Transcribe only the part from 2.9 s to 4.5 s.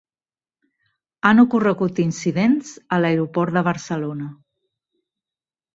a l'aeroport de Barcelona